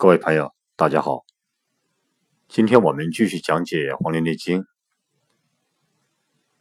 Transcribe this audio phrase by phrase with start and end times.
[0.00, 1.26] 各位朋友，大家好。
[2.48, 4.62] 今天我们继续讲解《黄帝内经》，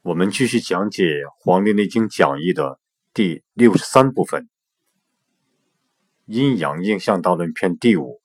[0.02, 1.04] 我们继续讲解
[1.40, 2.82] 《黄帝内经讲义》的
[3.14, 4.44] 第六十三部分
[6.26, 8.20] 《阴阳应象道论篇》第五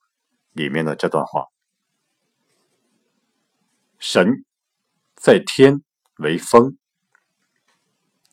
[0.51, 1.45] 里面的这段话：
[3.97, 4.43] 神
[5.15, 5.81] 在天
[6.17, 6.77] 为风，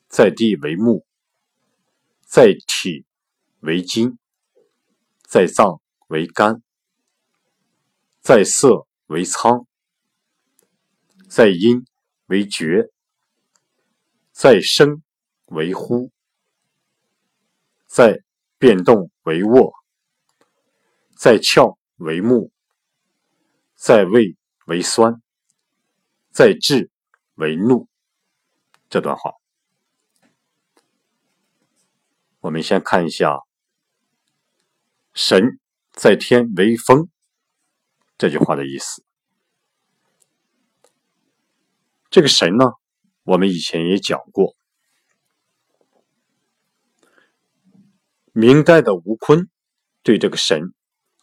[0.09, 1.07] 在地为木，
[2.27, 3.07] 在体
[3.61, 4.19] 为金，
[5.23, 6.61] 在脏为肝。
[8.23, 9.67] 在色为苍，
[11.29, 11.85] 在阴
[12.27, 12.93] 为厥，
[14.31, 15.03] 在声
[15.47, 16.13] 为呼，
[17.89, 18.23] 在
[18.59, 19.73] 变动为卧，
[21.17, 22.53] 在窍为目，
[23.75, 24.37] 在味
[24.67, 25.21] 为酸，
[26.31, 26.93] 在志
[27.35, 27.89] 为怒。
[28.89, 29.33] 这段话，
[32.39, 33.41] 我们先看一下：
[35.13, 35.59] 神
[35.91, 37.12] 在天为风。
[38.23, 39.03] 这句话的意思，
[42.09, 42.67] 这个神呢，
[43.25, 44.55] 我们以前也讲过。
[48.31, 49.51] 明代的吴坤
[50.05, 50.73] 对这个神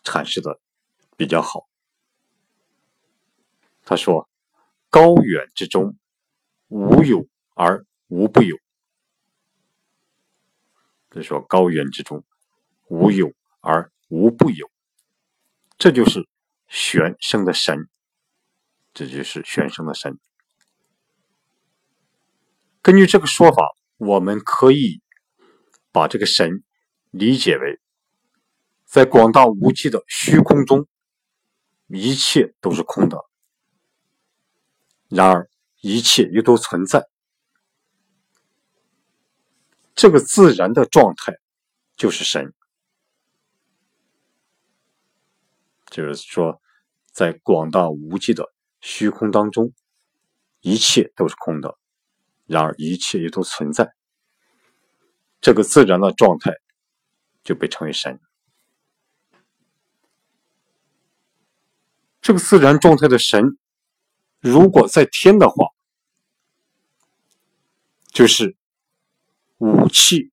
[0.03, 0.59] 阐释的
[1.15, 1.69] 比较好。
[3.85, 4.27] 他说
[4.91, 5.95] ：“高远之中，
[6.67, 8.57] 无有而无不有。”
[11.09, 12.25] 他说高远之中，
[12.89, 14.69] 无有而无不有，
[15.77, 16.27] 这就是。
[16.69, 17.89] 玄生的神，
[18.93, 20.19] 这就是玄生的神。
[22.81, 23.63] 根据这个说法，
[23.97, 25.01] 我们可以
[25.91, 26.63] 把这个神
[27.09, 27.79] 理解为，
[28.85, 30.87] 在广大无际的虚空中，
[31.87, 33.17] 一切都是空的，
[35.09, 35.49] 然而
[35.81, 37.07] 一切又都存在。
[39.95, 41.33] 这个自然的状态
[41.97, 42.53] 就是神。
[45.89, 46.61] 就是说，
[47.11, 49.73] 在广大无际的虚空当中，
[50.61, 51.77] 一切都是空的，
[52.45, 53.93] 然而一切也都存在。
[55.41, 56.53] 这个自然的状态
[57.43, 58.19] 就被称为神。
[62.21, 63.57] 这个自然状态的神，
[64.39, 65.65] 如果在天的话，
[68.11, 68.55] 就是
[69.57, 70.31] 五气，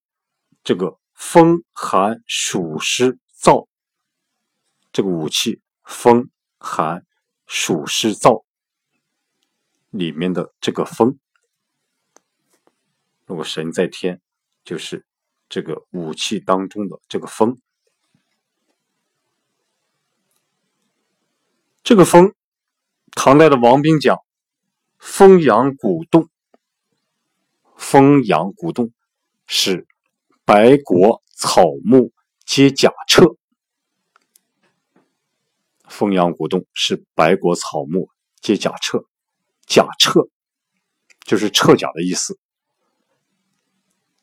[0.63, 3.69] 这个风、寒、暑、湿、燥。
[4.97, 7.05] 这个武器风寒
[7.47, 8.47] 暑湿燥
[9.91, 11.19] 里面的这个风，
[13.27, 14.23] 如果神在天，
[14.65, 15.05] 就是
[15.51, 17.61] 这个武器当中的这个风。
[21.85, 22.35] 这个风，
[23.11, 24.17] 唐代的王冰讲
[24.97, 26.31] ：“风阳鼓动，
[27.77, 28.95] 风阳鼓动，
[29.47, 29.87] 使
[30.47, 32.15] 白果草木
[32.47, 33.37] 皆假彻。”
[35.89, 38.09] 风阳鼓动，是白果草木
[38.41, 39.05] 皆甲彻，
[39.67, 40.29] 甲彻
[41.21, 42.39] 就是彻甲的意思，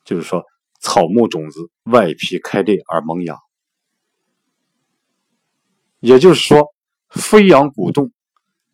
[0.04, 0.44] 就是说
[0.80, 3.38] 草木种子外皮开裂而萌芽，
[6.00, 6.74] 也就是说
[7.08, 8.12] 飞扬鼓动，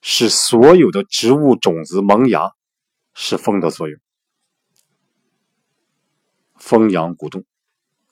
[0.00, 2.52] 是所有的植物种子萌芽，
[3.14, 4.00] 是风的作用。
[6.56, 7.44] 风阳鼓动，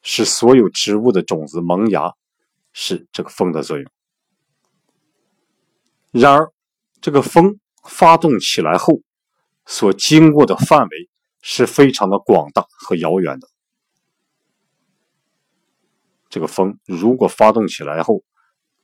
[0.02, 2.14] 是所有植物的种子萌芽，
[2.72, 3.90] 是这个风的作用。
[6.18, 6.52] 然而，
[7.00, 9.02] 这个风发动起来后，
[9.66, 11.08] 所经过的范围
[11.42, 13.48] 是非常的广大和遥远的。
[16.28, 18.24] 这个风如果发动起来后，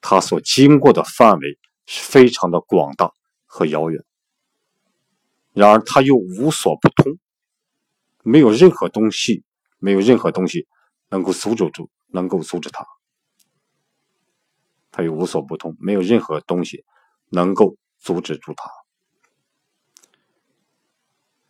[0.00, 3.10] 它所经过的范围是非常的广大
[3.46, 4.04] 和遥远。
[5.52, 7.18] 然而，它又无所不通，
[8.22, 9.42] 没有任何东西，
[9.78, 10.68] 没有任何东西
[11.08, 12.86] 能够阻止住，能够阻止它。
[14.92, 16.84] 它又无所不通，没有任何东西。
[17.30, 18.70] 能够阻止住它，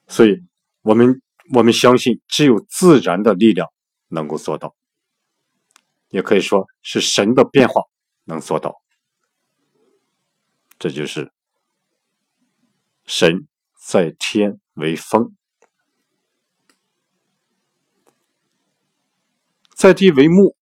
[0.06, 0.42] 所以
[0.82, 1.20] 我们
[1.52, 3.68] 我们相信，只有自然的力量
[4.08, 4.74] 能够做到，
[6.08, 7.82] 也可以说是神的变化
[8.24, 8.80] 能做到。
[10.78, 11.32] 这就是
[13.04, 13.48] 神
[13.78, 15.34] 在天为风，
[19.74, 20.56] 在地为木，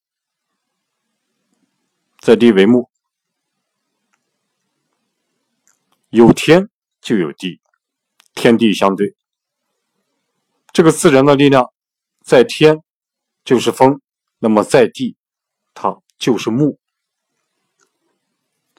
[2.20, 2.91] 在地为木。
[6.12, 6.68] 有天
[7.00, 7.58] 就有地，
[8.34, 9.16] 天地相对。
[10.70, 11.72] 这个自然的力量，
[12.20, 12.82] 在天
[13.44, 14.02] 就是风，
[14.38, 15.16] 那么在地，
[15.72, 16.78] 它就是木。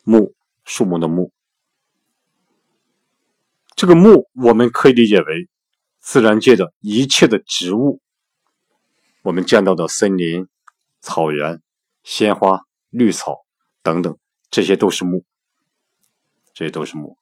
[0.03, 1.31] 木，树木的木。
[3.75, 5.49] 这个木，我们可以理解为
[5.99, 7.99] 自然界的一切的植物，
[9.23, 10.47] 我们见到的森林、
[11.01, 11.63] 草原、
[12.03, 13.43] 鲜花、绿草
[13.81, 14.15] 等等
[14.51, 15.25] 这些都是木，
[16.53, 17.17] 这些都是木。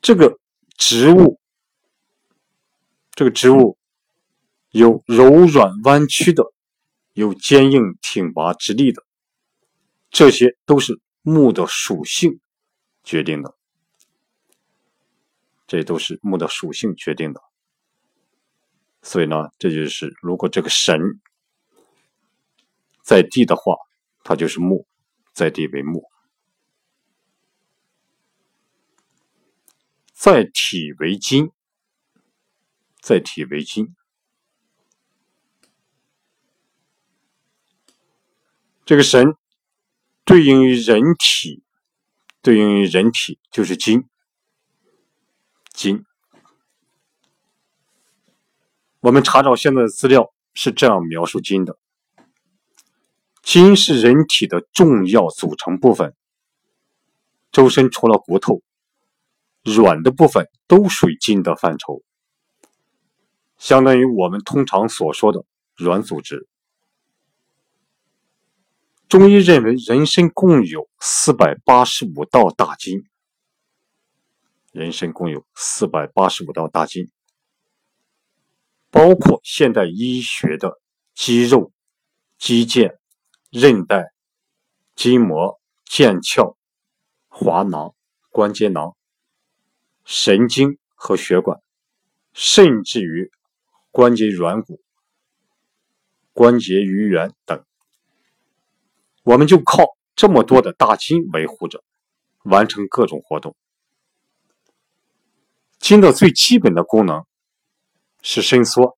[0.00, 0.38] 这个
[0.76, 1.40] 植物，
[3.12, 3.76] 这个植物
[4.70, 6.44] 有柔软弯曲的，
[7.12, 9.02] 有坚硬挺拔直立的，
[10.10, 12.40] 这些都是木的属性
[13.02, 13.54] 决定的。
[15.66, 17.42] 这都是木的属性决定的。
[19.02, 21.20] 所以呢，这就是如果这个神
[23.02, 23.74] 在地的话，
[24.22, 24.86] 它就是木，
[25.32, 26.08] 在地为木。
[30.18, 31.52] 在体为金，
[33.00, 33.94] 在体为金。
[38.84, 39.36] 这个神
[40.24, 41.62] 对应于人体，
[42.42, 44.08] 对应于人体就是金，
[45.72, 46.04] 金。
[48.98, 51.78] 我们查找现在的资料是这样描述金的：
[53.40, 56.16] 金是人体的重要组成部分，
[57.52, 58.64] 周身除了骨头。
[59.74, 62.02] 软的部分都属于筋的范畴，
[63.56, 65.44] 相当于我们通常所说的
[65.76, 66.48] 软组织。
[69.08, 73.04] 中医认为，人身共有四百八十五道大筋，
[74.70, 77.10] 人身共有四百八十五道大筋，
[78.90, 80.78] 包括现代医学的
[81.14, 81.72] 肌肉、
[82.36, 82.96] 肌腱、
[83.50, 84.12] 韧带、
[84.94, 85.58] 筋膜、
[85.90, 86.58] 腱鞘、
[87.28, 87.94] 滑囊、
[88.30, 88.94] 关节囊。
[90.10, 91.60] 神经和血管，
[92.32, 93.30] 甚至于
[93.90, 94.80] 关节软骨、
[96.32, 97.62] 关节鱼缘等，
[99.22, 101.84] 我们就靠这么多的大筋维护着，
[102.44, 103.54] 完成各种活动。
[105.78, 107.26] 筋的最基本的功能
[108.22, 108.96] 是伸缩、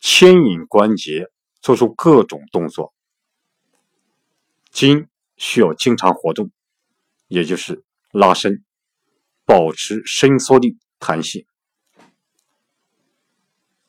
[0.00, 1.28] 牵引关节，
[1.60, 2.92] 做出各种动作。
[4.72, 5.06] 筋
[5.36, 6.50] 需要经常活动，
[7.28, 8.64] 也就是拉伸。
[9.44, 11.44] 保持伸缩力、弹性，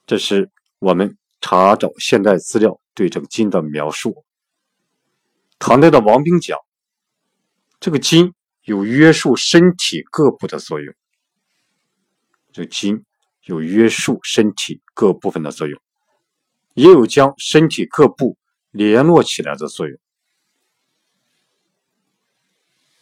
[0.07, 4.25] 这是我们查找现代资料对这个筋的描述。
[5.59, 6.57] 唐代的王冰讲，
[7.79, 8.33] 这个筋
[8.63, 10.93] 有约束身体各部的作用。
[12.51, 13.05] 这筋
[13.43, 15.79] 有约束身体各部分的作用，
[16.73, 18.37] 也有将身体各部
[18.71, 19.97] 联络起来的作用。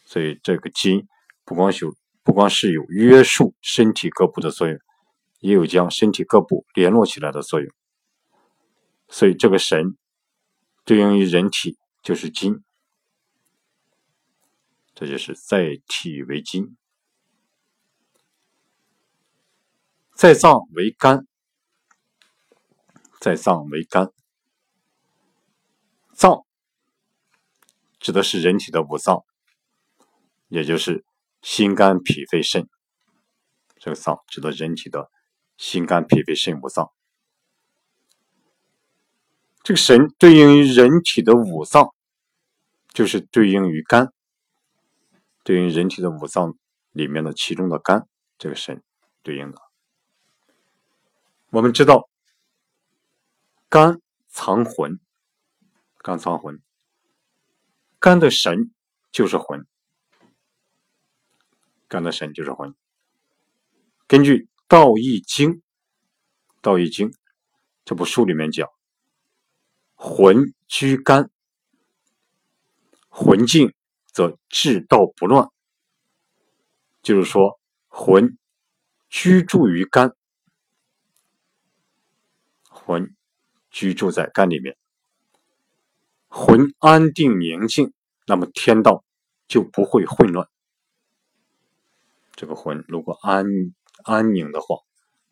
[0.04, 1.08] 所以，这个筋
[1.44, 1.96] 不光有。
[2.24, 4.78] 不光是有约束身体各部的作用，
[5.40, 7.68] 也有将身体各部联络起来的作用。
[9.08, 9.96] 所以，这个神
[10.84, 12.62] 对应于人体就是筋，
[14.94, 16.76] 这就是在体为筋，
[20.14, 21.26] 在脏为肝，
[23.20, 24.12] 在脏为肝。
[26.14, 26.46] 脏
[27.98, 29.24] 指的是人体的五脏，
[30.46, 31.04] 也就是。
[31.42, 32.68] 心肝脾肺肾，
[33.76, 35.10] 这个脏指的人体的
[35.58, 36.90] 心肝脾肺肾五脏。
[39.64, 41.92] 这个神对应于人体的五脏，
[42.92, 44.12] 就是对应于肝，
[45.42, 46.56] 对应人体的五脏
[46.92, 48.82] 里面的其中的肝，这个神
[49.22, 49.58] 对应的。
[51.50, 52.08] 我们知道，
[53.68, 55.00] 肝藏魂，
[55.98, 56.62] 肝藏魂，
[57.98, 58.72] 肝的神
[59.10, 59.66] 就是魂。
[61.92, 62.74] 肝的神就是魂。
[64.06, 65.50] 根据《道义经》，
[66.62, 67.10] 《道义经》
[67.84, 68.66] 这部书里面讲，
[69.94, 71.30] 魂居肝，
[73.10, 73.74] 魂静
[74.10, 75.50] 则志道不乱。
[77.02, 78.38] 就是说，魂
[79.10, 80.16] 居住于肝，
[82.70, 83.14] 魂
[83.70, 84.78] 居住在肝里面，
[86.28, 87.92] 魂安定宁静，
[88.26, 89.04] 那么天道
[89.46, 90.48] 就不会混乱。
[92.42, 93.46] 这个魂如果安
[94.02, 94.78] 安宁的话，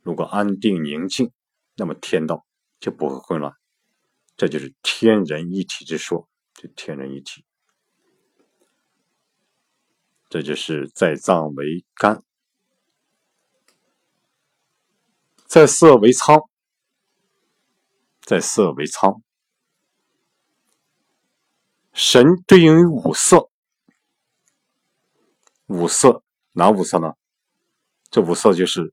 [0.01, 1.33] 如果安定宁静，
[1.75, 2.47] 那么天道
[2.79, 3.53] 就不会混乱。
[4.37, 7.45] 这就是天人一体之说，这天人一体。
[10.29, 12.23] 这就是在脏为肝，
[15.49, 16.49] 在色为苍，
[18.21, 19.21] 在色为苍。
[21.93, 23.51] 神对应于五色，
[25.67, 26.23] 五色。
[26.61, 27.15] 哪五色呢？
[28.11, 28.93] 这五色就是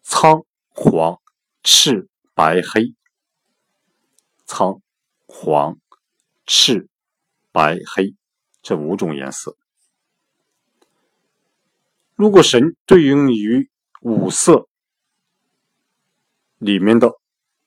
[0.00, 1.20] 苍、黄、
[1.62, 2.94] 赤、白、黑。
[4.46, 4.80] 苍、
[5.26, 5.78] 黄、
[6.46, 6.88] 赤、
[7.52, 8.14] 白、黑
[8.62, 9.58] 这五种颜色。
[12.14, 13.68] 如果神对应于
[14.00, 14.66] 五色
[16.56, 17.12] 里面的，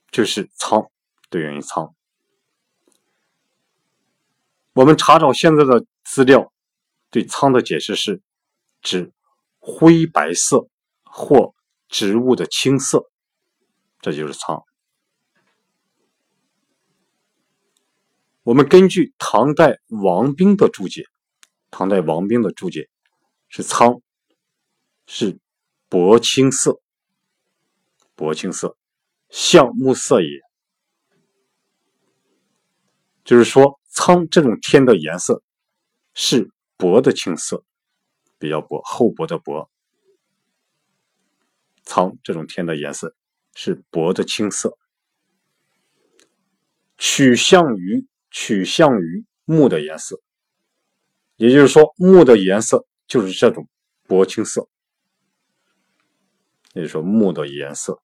[0.09, 0.89] 就是苍，
[1.29, 1.93] 对应于苍。
[4.73, 6.51] 我们查找现在的资料，
[7.11, 8.21] 对苍的解释是
[8.81, 9.11] 指
[9.69, 10.67] 灰白色
[11.03, 11.53] 或
[11.87, 13.03] 植物的青色，
[14.01, 14.63] 这就是苍。
[18.43, 21.03] 我们根据唐代王冰的注解，
[21.69, 22.89] 唐代王冰的注解
[23.47, 24.01] 是苍
[25.05, 25.37] 是
[25.87, 26.81] 薄青色，
[28.15, 28.75] 薄青色，
[29.29, 30.27] 象木色也。
[33.23, 35.43] 就是说，苍这种天的颜色
[36.15, 37.63] 是薄的青色，
[38.39, 39.69] 比较薄、厚薄的薄。
[41.83, 43.15] 苍这种天的颜色
[43.53, 44.77] 是薄的青色，
[46.97, 50.19] 取向于取向于木的颜色，
[51.35, 53.67] 也就是说，木的颜色就是这种
[54.07, 54.67] 薄青色。
[56.73, 58.01] 也就是说，木的颜色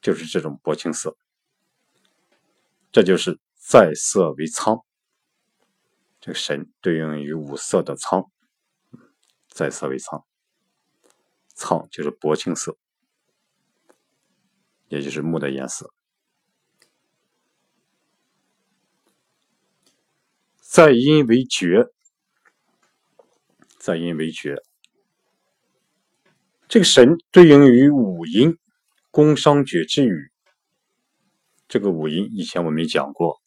[0.00, 1.16] 就是这种薄青色，
[2.90, 3.38] 这就是。
[3.68, 4.84] 在色为苍，
[6.20, 8.30] 这个神对应于五色的苍，
[9.56, 10.22] 在色为苍，
[11.54, 12.76] 苍就是薄青色，
[14.88, 15.94] 也就是木的颜色。
[20.60, 21.86] 在阴为绝，
[23.78, 24.56] 在阴为绝，
[26.68, 28.58] 这个神对应于五阴，
[29.10, 30.30] 宫商角之语。
[31.66, 33.40] 这个五阴以前我们讲过。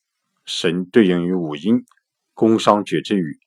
[0.45, 1.85] 神对应于五音，
[2.33, 3.39] 宫商角之语，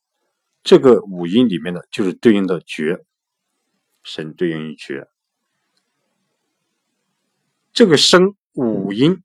[0.62, 3.04] 这个五音里面的就是对应的角，
[4.02, 5.08] 神对应于角。
[7.72, 9.22] 这个生五音，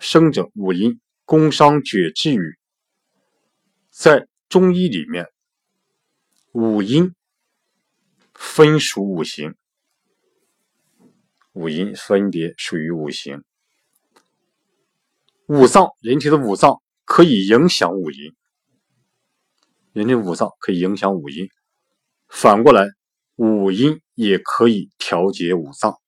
[0.00, 2.58] 生者五音，宫商角徵羽，
[3.90, 5.28] 在中医里面，
[6.52, 7.14] 五音
[8.34, 9.54] 分属五行，
[11.52, 13.44] 五音分别属于五行，
[15.46, 16.82] 五脏，人体的五脏。
[17.04, 18.34] 可以影响五音，
[19.92, 21.48] 人的五脏可以影响五音，
[22.28, 22.86] 反过来，
[23.36, 25.98] 五音也可以调节五脏。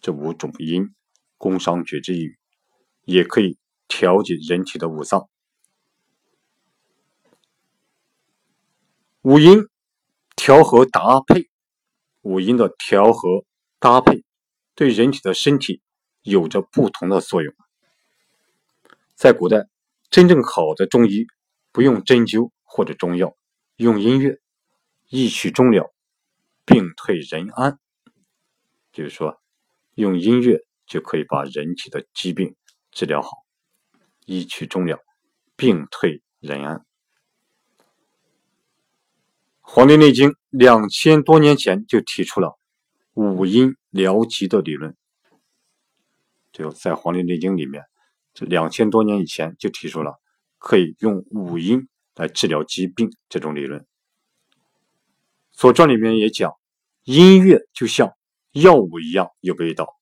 [0.00, 0.94] 这五种音，
[1.36, 2.38] 工商角之语，
[3.04, 5.28] 也可以调节人体的五脏。
[9.20, 9.68] 五音
[10.34, 11.50] 调和搭配，
[12.22, 13.44] 五音的调和
[13.78, 14.24] 搭配，
[14.74, 15.82] 对人体的身体
[16.22, 17.54] 有着不同的作用。
[19.14, 19.68] 在古代，
[20.08, 21.26] 真正好的中医
[21.72, 23.36] 不用针灸或者中药，
[23.76, 24.40] 用音乐，
[25.08, 25.92] 一曲终了，
[26.64, 27.78] 病退人安。
[28.92, 29.40] 就是说，
[29.94, 32.56] 用音乐就可以把人体的疾病
[32.90, 33.28] 治疗好，
[34.26, 34.98] 一曲终了，
[35.56, 36.78] 病退人安。
[39.60, 42.58] 《黄帝内经》两千多年前就提出了
[43.14, 44.96] 五音疗疾的理论，
[46.50, 47.84] 就在《黄帝内经》里面。
[48.32, 50.20] 这两千多年以前就提出了
[50.60, 53.80] 可以用五音来治疗疾病这种理论。
[55.50, 56.52] 《左传》里面也讲，
[57.02, 58.14] 音乐就像
[58.52, 59.98] 药物一样有味道。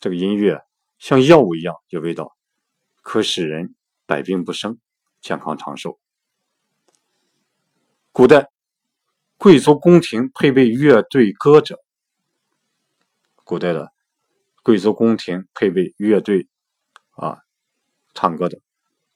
[0.00, 0.62] 这个音乐
[0.98, 2.36] 像药物一样有味道，
[3.02, 3.74] 可使人
[4.06, 4.78] 百病不生，
[5.20, 5.98] 健康长寿。
[8.12, 8.48] 古代
[9.36, 11.78] 贵族宫廷配备乐队歌者，
[13.44, 13.92] 古代的
[14.62, 16.48] 贵族宫廷配备乐队
[17.10, 17.38] 啊。
[18.14, 18.58] 唱歌的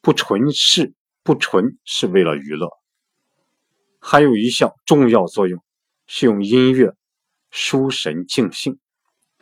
[0.02, 0.92] 不纯是
[1.22, 2.68] 不纯是为了娱乐，
[4.00, 5.62] 还有一项重要作用
[6.06, 6.94] 是用音乐
[7.50, 8.78] 舒神静性。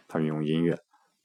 [0.06, 0.78] 他们用音乐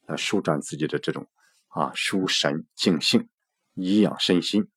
[0.05, 1.27] 来舒展自己的这种
[1.67, 3.27] 啊舒神静性，
[3.73, 4.69] 颐养身心。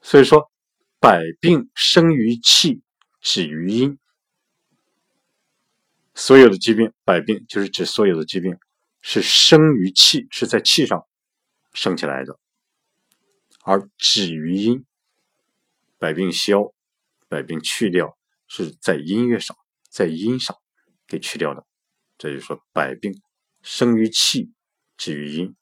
[0.00, 0.52] 所以说，
[1.00, 2.80] 百病生于气，
[3.20, 3.98] 止于阴。
[6.14, 8.56] 所有的疾病，百病就是指所有的疾病
[9.00, 11.06] 是生于气，是在气上。
[11.72, 12.38] 升起来的，
[13.62, 14.84] 而止于阴，
[15.98, 16.72] 百病消，
[17.28, 19.56] 百病去掉，是在音乐上，
[19.88, 20.56] 在音上
[21.06, 21.64] 给去掉的。
[22.18, 23.22] 这就说百病
[23.62, 24.52] 生于气，
[24.96, 25.54] 止于阴。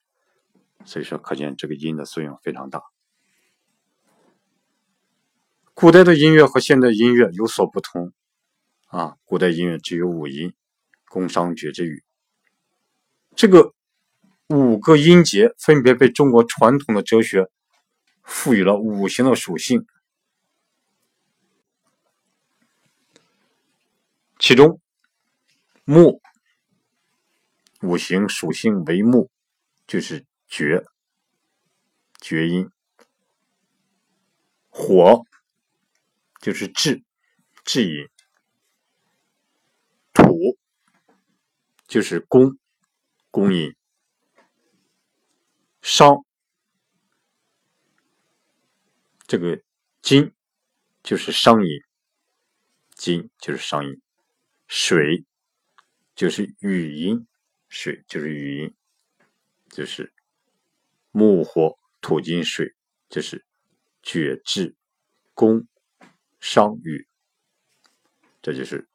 [0.84, 2.82] 所以说，可见这个音的作用非常大。
[5.74, 8.12] 古代的音乐和现代音乐有所不同
[8.86, 10.54] 啊，古代音乐只有五音，
[11.06, 12.02] 宫商角之语，
[13.36, 13.74] 这个。
[14.48, 17.50] 五个音节分别被中国传统的哲学
[18.22, 19.86] 赋予了五行的属性，
[24.38, 24.80] 其中
[25.84, 26.22] 木
[27.82, 29.30] 五行属性为木，
[29.86, 30.82] 就是绝
[32.18, 32.70] 绝音；
[34.70, 35.22] 火
[36.40, 37.02] 就是至
[37.64, 38.06] 至音；
[40.14, 40.56] 土
[41.86, 42.58] 就是宫
[43.30, 43.74] 宫音。
[45.90, 46.22] 商
[49.26, 49.62] 这个
[50.02, 50.34] 金
[51.02, 51.80] 就是商音，
[52.90, 53.98] 金就是商音，
[54.66, 55.24] 水
[56.14, 57.26] 就是语音，
[57.70, 58.74] 水就是语音，
[59.70, 60.12] 就是
[61.10, 62.74] 木火土金水，
[63.08, 63.46] 就是
[64.02, 64.76] 厥志
[65.32, 65.66] 宫
[66.38, 67.08] 商羽，
[68.42, 68.86] 这就是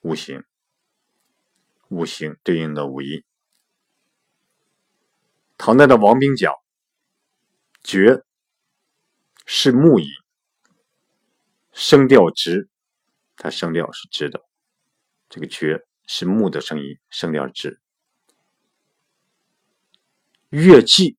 [0.00, 0.42] 五行，
[1.90, 3.22] 五行对应的五音。
[5.58, 6.52] 唐代的王冰讲，
[7.82, 8.22] 绝
[9.46, 10.06] 是木音，
[11.72, 12.68] 声调直，
[13.36, 14.42] 它声调是直的。
[15.28, 17.80] 这个绝是木的声音，声调直。
[20.50, 21.16] 乐记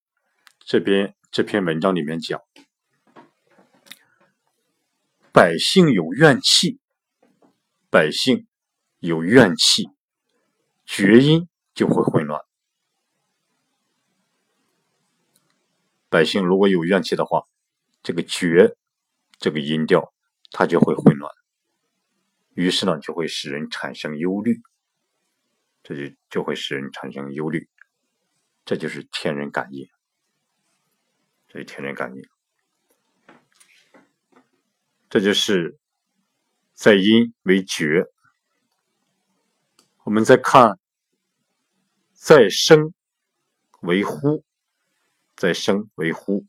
[0.60, 2.40] 这边这篇文章里面讲，
[5.34, 6.80] 百姓有怨气，
[7.90, 8.48] 百姓
[9.00, 9.90] 有怨气，
[10.86, 12.42] 绝音就会混乱。
[16.18, 17.44] 百姓如果有怨气的话，
[18.02, 18.76] 这个绝
[19.38, 20.12] 这个音调
[20.50, 21.32] 它就会混乱，
[22.56, 24.60] 于是呢就会使人产生忧虑，
[25.84, 27.70] 这就就会使人产生忧虑，
[28.66, 29.88] 这就是天人感应，
[31.50, 32.24] 这是天人感应，
[35.08, 35.78] 这就是
[36.74, 38.08] 在音为绝。
[40.06, 40.80] 我们再看
[42.12, 42.92] 在声
[43.82, 44.47] 为呼。
[45.38, 46.48] 在声为呼，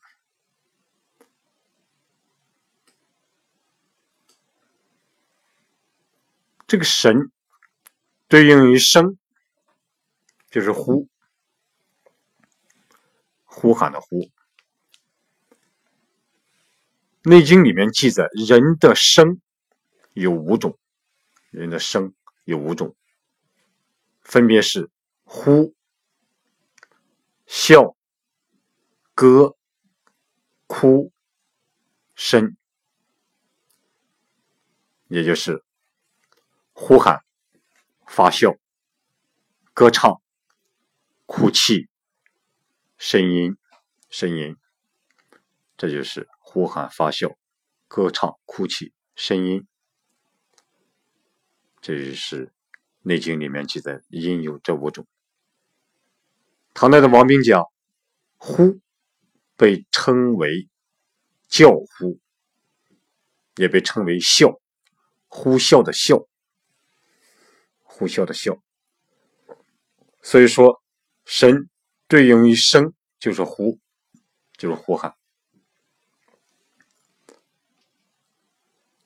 [6.67, 7.31] 这个神
[8.29, 9.19] 对应于声，
[10.51, 11.07] 就是呼，
[13.45, 14.31] 呼喊的呼。
[17.25, 19.39] 内经里面记载，人的声
[20.15, 20.79] 有五种，
[21.51, 22.15] 人的声
[22.45, 22.97] 有五种，
[24.23, 24.89] 分别是
[25.25, 25.75] 呼、
[27.47, 27.98] 笑。
[29.21, 29.57] 歌、
[30.69, 31.13] 哭、
[32.15, 32.57] 声，
[35.09, 35.65] 也就是
[36.73, 37.25] 呼喊、
[38.07, 38.57] 发笑、
[39.75, 40.23] 歌唱、
[41.27, 41.89] 哭泣、
[42.97, 43.57] 声音、
[44.09, 44.57] 声音，
[45.77, 47.37] 这就是呼喊、发笑、
[47.89, 49.67] 歌唱、哭泣、声音。
[51.81, 52.47] 这就是
[53.03, 55.09] 《内经》里面记载，音有这五种。
[56.73, 57.65] 唐代的王冰讲，
[58.37, 58.79] 呼。
[59.59, 60.69] 被称为
[61.49, 62.21] 叫呼，
[63.57, 64.61] 也被称为笑，
[65.27, 66.29] 呼啸的啸，
[67.83, 68.61] 呼啸的啸。
[70.23, 70.81] 所以说，
[71.25, 71.69] 神
[72.07, 73.81] 对应于声就是呼，
[74.57, 75.17] 就是呼喊。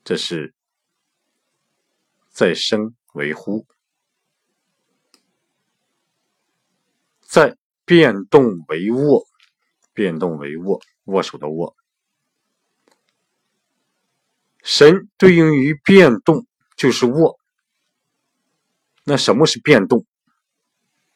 [0.05, 0.53] 这是
[2.29, 3.67] 在声为呼，
[7.21, 9.32] 在变动为卧。
[9.93, 11.77] 变动为握，握手的握。
[14.63, 17.39] 神对应于变动就是握。
[19.05, 20.07] 那什么是变动？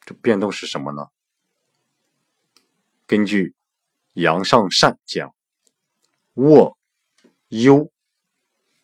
[0.01, 1.07] 这变动是什么呢？
[3.07, 3.55] 根据
[4.15, 5.35] 杨尚善讲，
[6.35, 6.77] 握、
[7.49, 7.93] 忧、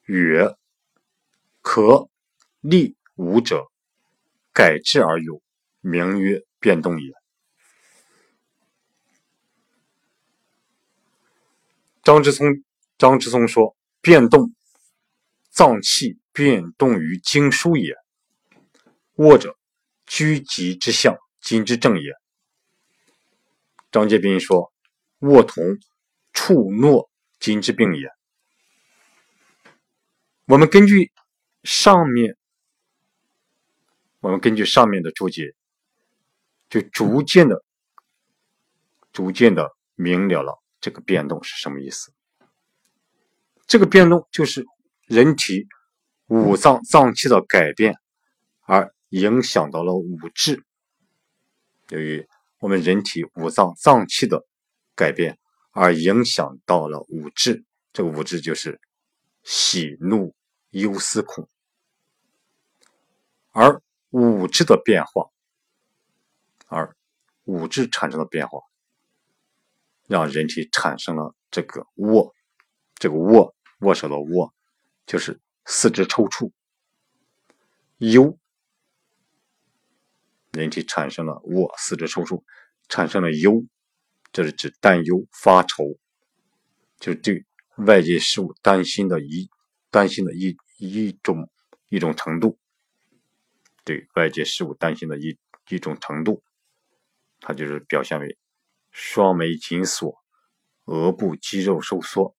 [0.05, 0.57] 悦、
[1.61, 2.09] 可、
[2.61, 3.71] 利五者，
[4.53, 5.43] 改之而有，
[5.81, 7.22] 名曰变动也。
[12.03, 12.65] 张之聪，
[12.99, 14.53] 张之聪说：“变动，
[15.51, 17.95] 脏器变动于经书也。
[19.15, 19.57] 卧者，
[20.05, 22.13] 居极之象，今之正也。”
[23.93, 24.73] 张介宾说
[25.21, 25.63] ：“卧同，
[26.33, 28.09] 触诺，今之病也。”
[30.47, 31.13] 我们根据
[31.63, 32.37] 上面，
[34.19, 35.55] 我们根据上面的注解，
[36.69, 37.63] 就逐渐的、
[39.13, 40.62] 逐渐的明了了。
[40.83, 42.13] 这个变动是什么意思？
[43.69, 44.67] 这个变动就是
[45.07, 45.69] 人体
[46.27, 47.95] 五脏脏器的改变，
[48.63, 50.65] 而影响到了五志。
[51.91, 52.27] 由于
[52.59, 54.45] 我们人体五脏脏器的
[54.97, 55.39] 改变，
[55.71, 57.65] 而影响到了五志。
[57.93, 58.81] 这个五志就是
[59.45, 60.35] 喜怒
[60.71, 61.49] 忧思恐，
[63.53, 65.31] 而五志的变化，
[66.67, 66.97] 而
[67.45, 68.61] 五志产生的变化。
[70.13, 72.35] 让人体产生了这个握，
[72.97, 74.53] 这个握握手的握，
[75.07, 76.53] 就是四肢抽搐；
[77.97, 78.39] 忧，
[80.51, 82.43] 人体产生了握四肢抽搐，
[82.91, 83.65] 产生了忧，
[84.33, 85.99] 这是指担忧发愁，
[87.01, 87.47] 就是对
[87.79, 89.49] 外界事物担心的一
[89.91, 91.49] 担心的一一种
[91.89, 92.59] 一种程度，
[93.83, 95.39] 对外界事物担心的一
[95.71, 96.43] 一种程度，
[97.41, 98.37] 它就是表现为。
[98.93, 100.23] 双眉紧锁，
[100.85, 102.37] 额部肌肉收缩，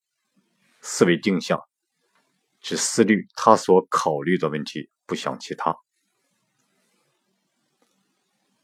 [0.82, 1.62] 思维定向，
[2.62, 5.76] 只思虑他所考虑的问题，不想其他。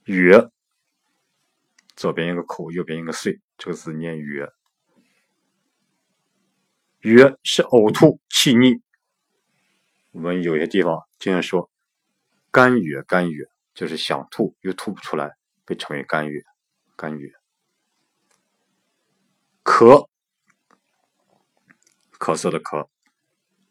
[0.05, 0.49] 曰，
[1.95, 4.47] 左边一个口，右边一个岁，这个字念曰。
[6.99, 8.81] 曰是呕吐、气逆。
[10.11, 11.71] 我们有些地方经常说
[12.51, 16.43] 干哕，干哕就是想吐又吐不出来，被称为干哕，
[16.95, 17.38] 干哕。
[19.69, 20.09] 咳，
[22.17, 22.89] 咳嗽的咳，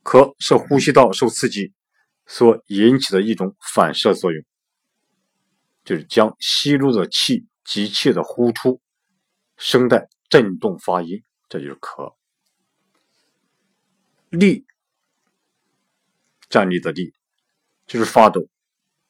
[0.05, 1.75] 咳是呼吸道受刺激
[2.25, 4.45] 所引起的一种反射作用，
[5.85, 8.81] 就是将吸入的气急切的呼出，
[9.57, 12.15] 声带震动发音，这就是咳。
[14.31, 14.65] 立，
[16.49, 17.13] 站立的立，
[17.89, 18.47] 就是发抖，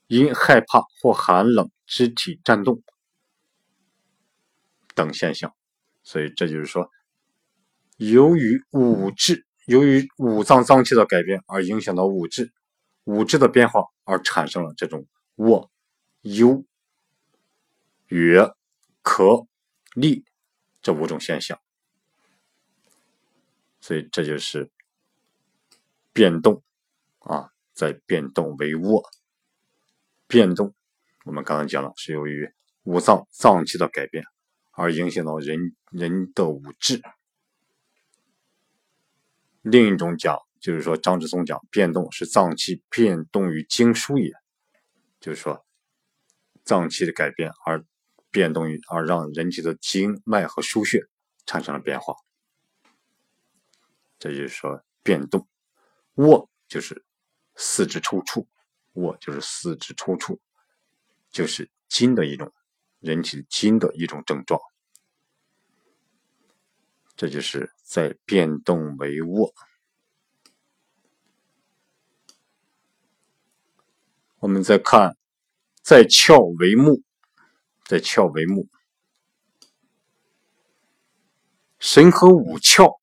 [0.06, 2.82] 因害怕或寒冷，肢体颤动
[4.94, 5.54] 等现象。
[6.08, 6.88] 所以这就是说，
[7.98, 12.50] 由于五志，由于五脏脏器的改变而影响到五志，
[13.04, 15.70] 五志的变化而产生了这种卧、
[16.22, 16.64] 忧、
[18.08, 18.54] 哕、
[19.02, 19.46] 咳、
[19.96, 20.24] 痢
[20.80, 21.60] 这五种现象。
[23.82, 24.70] 所以这就是。
[26.10, 26.64] 变动
[27.18, 29.04] 啊，在变动为卧。
[30.26, 30.74] 变动，
[31.24, 32.50] 我们刚刚讲了，是由于
[32.82, 34.24] 五脏脏器的改变
[34.78, 37.02] 而影响到人人的五志。
[39.62, 44.32] 另一种讲，就是说张之松讲，变动是脏器变动于经枢也，
[45.18, 45.66] 就是说
[46.62, 47.84] 脏器的改变而
[48.30, 51.02] 变动于而让人体的经脉和腧穴
[51.44, 52.14] 产生了变化。
[54.20, 55.48] 这就是说变动。
[56.14, 57.04] 卧就是
[57.56, 58.46] 四肢抽搐，
[58.92, 60.38] 卧就是四肢抽搐，
[61.30, 62.52] 就是筋的一种
[63.00, 64.60] 人体筋的一种症状。
[67.16, 69.52] 这就是在变动为卧。
[74.40, 75.16] 我们再看，
[75.82, 77.02] 在窍为目，
[77.84, 78.68] 在窍为目，
[81.78, 82.98] 神和五窍，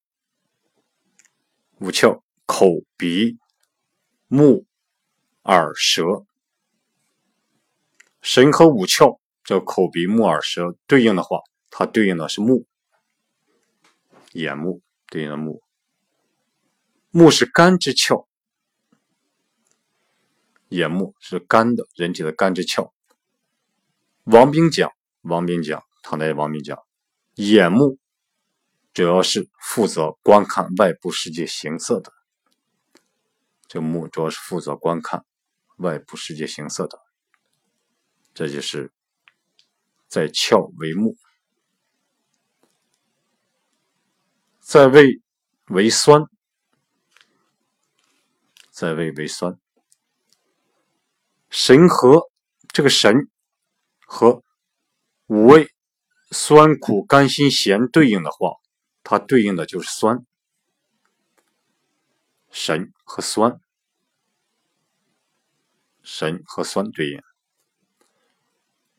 [1.80, 2.22] 五窍。
[2.48, 3.40] 口、鼻、
[4.28, 4.68] 目、
[5.46, 6.28] 耳、舌，
[8.22, 12.66] 神和五窍，这口、鼻、目、耳、舌对应的话，它对应的是目，
[14.32, 15.62] 眼目对应的目，
[17.12, 18.26] 目是肝之窍，
[20.70, 22.92] 眼目是肝的，人体的肝之窍。
[24.24, 26.80] 王冰讲，王冰讲，唐代王冰讲，
[27.36, 28.00] 眼目
[28.94, 32.12] 主要是负责观看外部世界形色的。
[33.68, 35.24] 这目主要是负责观看
[35.78, 37.00] 外部世界形色的，
[38.34, 38.92] 这就是
[40.08, 41.16] 在窍为目，
[44.60, 45.22] 在胃
[45.68, 46.24] 为酸，
[48.72, 49.60] 在胃为酸。
[51.50, 52.30] 神和
[52.70, 53.30] 这个神
[54.06, 54.44] 和
[55.28, 55.70] 五味
[56.32, 58.56] 酸苦甘辛咸对应的话，
[59.04, 60.26] 它对应的就是酸。
[62.52, 63.60] 神和酸，
[66.04, 67.22] 神和酸对应。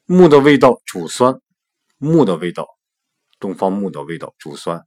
[0.07, 1.41] 木的味道主酸，
[1.99, 2.79] 木的味道，
[3.41, 4.87] 东方木的味道主酸，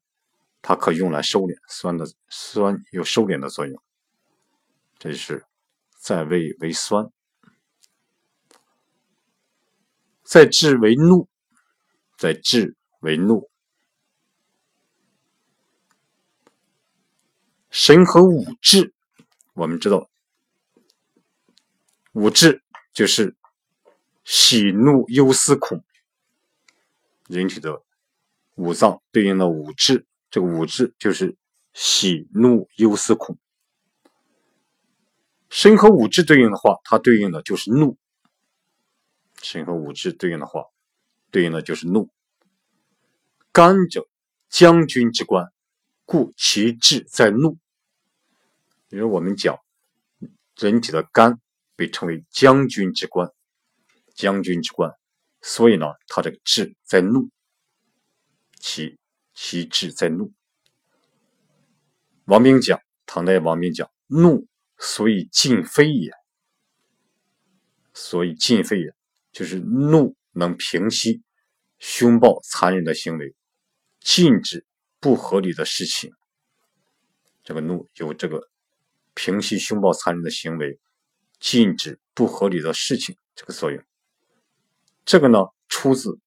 [0.62, 3.82] 它可用来收敛酸的酸有收敛的作用。
[4.97, 5.45] 这是
[5.99, 7.12] 在味为酸，
[10.23, 11.27] 在志为怒，
[12.17, 13.49] 在志为怒。
[17.69, 18.93] 神和五志，
[19.53, 20.10] 我们知道，
[22.13, 23.36] 五志就是
[24.31, 25.83] 喜怒忧思恐，
[27.27, 27.81] 人体的
[28.53, 31.35] 五脏对应的五志，这个五志就是
[31.73, 33.39] 喜怒忧思恐。
[35.49, 37.97] 身和五志对应的话，它对应的就是怒。
[39.41, 40.65] 身和五志对应的话，
[41.31, 42.11] 对应的就是怒。
[43.51, 44.07] 肝者，
[44.47, 45.51] 将军之官。
[46.05, 47.57] 故其志在怒。
[48.89, 49.57] 比如我们讲，
[50.55, 51.41] 人体的肝
[51.75, 53.31] 被称为将军之官，
[54.19, 54.91] 将军之官，
[55.41, 57.29] 所以呢，他这个志在怒，
[58.60, 58.99] 其
[59.34, 60.34] 其志在怒。
[62.25, 64.45] 王明讲，唐代王明讲，怒
[64.77, 66.12] 所以尽非也，
[67.93, 68.93] 所以尽非也，
[69.32, 71.21] 就是怒能平息
[71.77, 73.34] 凶暴残忍的行为，
[74.01, 74.65] 禁止。
[75.01, 76.12] 不合理的事情，
[77.41, 78.49] 这个怒有这个
[79.13, 80.77] 平息凶暴残忍的行为，
[81.39, 83.82] 禁止不合理的事情这个作用。
[85.09, 86.19] 这个呢，出自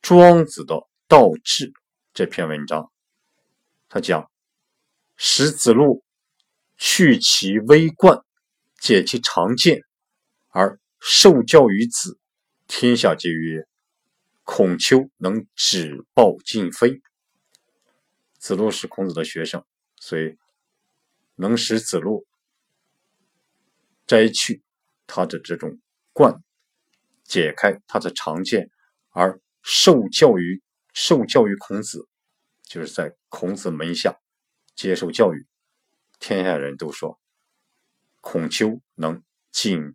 [0.00, 0.74] 庄子的
[1.06, 1.68] 《道志》
[2.14, 2.90] 这篇文章。
[3.90, 4.30] 他讲
[5.18, 6.02] ：“使子路
[6.78, 8.24] 去其微冠，
[8.80, 9.82] 解其长剑，
[10.48, 12.18] 而受教于子，
[12.66, 13.66] 天下皆曰：
[14.44, 17.02] 孔丘能止暴禁非。
[18.38, 19.62] 子路是孔子的学生，
[20.00, 20.38] 所以
[21.34, 22.24] 能使子路
[24.06, 24.62] 摘去
[25.06, 25.78] 他的这种
[26.14, 26.42] 冠，
[27.24, 28.70] 解开他的常见，
[29.10, 32.06] 而受教于受教于孔子，
[32.62, 34.18] 就是在孔子门下
[34.74, 35.46] 接受教育。
[36.18, 37.18] 天下人都说
[38.20, 39.94] 孔丘能禁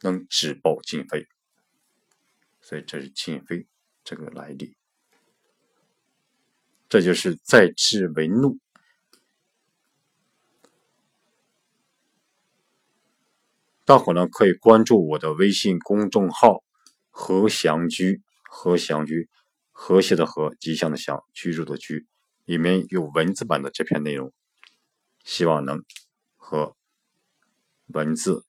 [0.00, 1.26] 能止暴禁非，
[2.62, 3.66] 所以这是禁非
[4.02, 4.76] 这个来历。
[6.88, 8.58] 这就是在智为怒。
[13.84, 16.64] 大伙呢可以关注我的微信公众号
[17.18, 19.30] “和祥居”，和祥居，
[19.72, 22.06] 和谐的和，吉祥的祥，居住的居，
[22.44, 24.34] 里面有文字版的这篇内容，
[25.24, 25.82] 希望能
[26.36, 26.76] 和
[27.86, 28.44] 文字、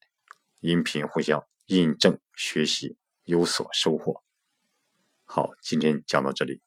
[0.60, 4.22] 音频互相印证学习，有所收获。
[5.24, 6.67] 好，今天讲到这里。